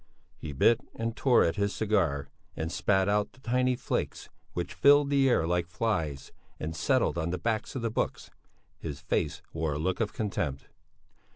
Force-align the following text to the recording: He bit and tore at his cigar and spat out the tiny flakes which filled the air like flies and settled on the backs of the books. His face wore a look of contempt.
He 0.35 0.51
bit 0.51 0.81
and 0.95 1.15
tore 1.15 1.43
at 1.43 1.57
his 1.57 1.75
cigar 1.75 2.27
and 2.55 2.71
spat 2.71 3.07
out 3.07 3.33
the 3.33 3.39
tiny 3.39 3.75
flakes 3.75 4.29
which 4.53 4.73
filled 4.73 5.11
the 5.11 5.29
air 5.29 5.45
like 5.45 5.67
flies 5.67 6.31
and 6.59 6.75
settled 6.75 7.19
on 7.19 7.29
the 7.29 7.37
backs 7.37 7.75
of 7.75 7.83
the 7.83 7.91
books. 7.91 8.31
His 8.79 8.99
face 8.99 9.43
wore 9.53 9.73
a 9.73 9.77
look 9.77 9.99
of 9.99 10.11
contempt. 10.11 10.69